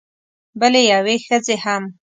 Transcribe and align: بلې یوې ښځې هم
بلې 0.59 0.81
یوې 0.91 1.15
ښځې 1.25 1.55
هم 1.63 1.83